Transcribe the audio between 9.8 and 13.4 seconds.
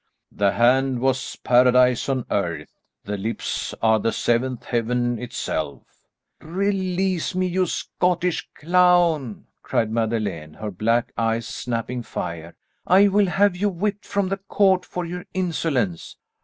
Madeleine, her black eyes snapping fire. "I will